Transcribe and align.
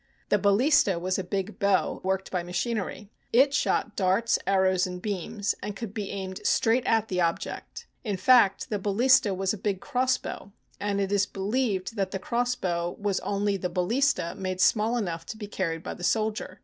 The 0.29 0.39
ballista 0.39 0.97
was 0.97 1.19
a 1.19 1.23
big 1.23 1.59
bow, 1.59 2.01
worked 2.03 2.31
by 2.31 2.41
machin 2.41 2.79
ery. 2.79 3.11
It 3.31 3.53
shot 3.53 3.95
darts, 3.95 4.39
arrows, 4.47 4.87
and 4.87 4.99
beams, 4.99 5.53
and 5.61 5.75
could 5.75 5.93
be 5.93 6.09
aimed 6.09 6.41
straight 6.43 6.83
at 6.87 7.07
the 7.07 7.21
object. 7.21 7.85
In 8.03 8.17
fact, 8.17 8.71
the 8.71 8.79
ballista 8.79 9.31
was 9.35 9.53
a 9.53 9.59
big 9.59 9.79
cross 9.79 10.17
bow, 10.17 10.53
and 10.79 10.99
it 10.99 11.11
is 11.11 11.27
believed 11.27 11.97
that 11.97 12.09
the 12.09 12.17
cross 12.17 12.55
bow 12.55 12.97
was 12.99 13.19
only 13.19 13.57
the 13.57 13.69
ballista 13.69 14.33
made 14.33 14.59
small 14.59 14.97
enough 14.97 15.23
to 15.27 15.37
be 15.37 15.45
carried 15.45 15.83
by 15.83 15.93
the 15.93 16.03
soldier. 16.03 16.59